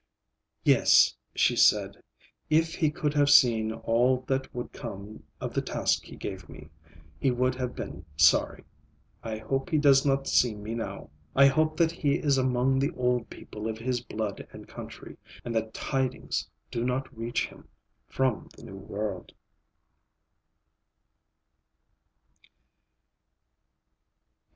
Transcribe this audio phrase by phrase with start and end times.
[0.63, 2.01] "Yes," she said,
[2.49, 6.71] "if he could have seen all that would come of the task he gave me,
[7.19, 8.63] he would have been sorry.
[9.21, 11.11] I hope he does not see me now.
[11.35, 15.53] I hope that he is among the old people of his blood and country, and
[15.53, 17.67] that tidings do not reach him
[18.07, 19.33] from the New World."